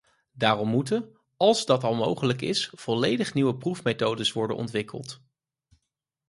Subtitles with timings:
[0.33, 5.21] Daarom moeten, als dat al mogelijk is, volledig nieuwe proefmethodes worden ontwikkeld.